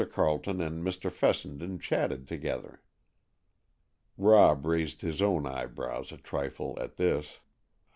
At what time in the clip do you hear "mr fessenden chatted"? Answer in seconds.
0.83-2.27